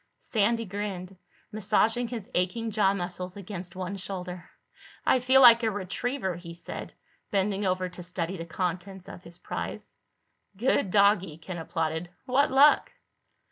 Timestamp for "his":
2.07-2.27, 9.21-9.37